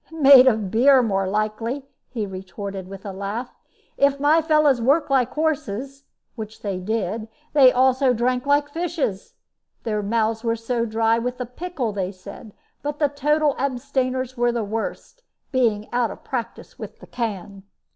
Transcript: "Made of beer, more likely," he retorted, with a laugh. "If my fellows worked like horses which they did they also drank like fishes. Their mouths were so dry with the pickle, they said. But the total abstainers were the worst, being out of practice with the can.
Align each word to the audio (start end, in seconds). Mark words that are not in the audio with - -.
"Made 0.11 0.47
of 0.47 0.71
beer, 0.71 1.03
more 1.03 1.27
likely," 1.27 1.85
he 2.09 2.25
retorted, 2.25 2.87
with 2.87 3.05
a 3.05 3.11
laugh. 3.13 3.51
"If 3.97 4.19
my 4.19 4.41
fellows 4.41 4.81
worked 4.81 5.11
like 5.11 5.31
horses 5.35 6.05
which 6.35 6.63
they 6.63 6.79
did 6.79 7.27
they 7.53 7.71
also 7.71 8.11
drank 8.11 8.47
like 8.47 8.67
fishes. 8.67 9.35
Their 9.83 10.01
mouths 10.01 10.43
were 10.43 10.55
so 10.55 10.87
dry 10.87 11.19
with 11.19 11.37
the 11.37 11.45
pickle, 11.45 11.91
they 11.93 12.11
said. 12.11 12.51
But 12.81 12.97
the 12.97 13.09
total 13.09 13.55
abstainers 13.59 14.35
were 14.35 14.51
the 14.51 14.63
worst, 14.63 15.21
being 15.51 15.87
out 15.93 16.09
of 16.09 16.23
practice 16.23 16.79
with 16.79 16.97
the 16.99 17.05
can. 17.05 17.61